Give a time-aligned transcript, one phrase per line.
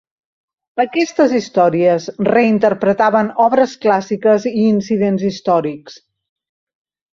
[0.83, 6.03] Aquestes històries reinterpretaven obres clàssiques i incidents històrics.